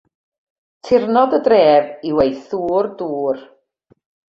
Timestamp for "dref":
1.49-1.85